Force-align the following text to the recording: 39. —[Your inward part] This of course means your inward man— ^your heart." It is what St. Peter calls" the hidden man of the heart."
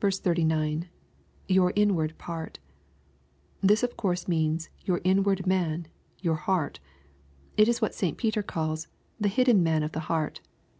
39. 0.00 0.88
—[Your 1.48 1.72
inward 1.74 2.16
part] 2.18 2.60
This 3.62 3.82
of 3.82 3.96
course 3.96 4.28
means 4.28 4.68
your 4.84 5.00
inward 5.02 5.44
man— 5.44 5.88
^your 6.22 6.36
heart." 6.38 6.78
It 7.56 7.66
is 7.66 7.82
what 7.82 7.96
St. 7.96 8.16
Peter 8.16 8.44
calls" 8.44 8.86
the 9.20 9.26
hidden 9.26 9.60
man 9.60 9.82
of 9.82 9.90
the 9.90 9.98
heart." 10.06 10.40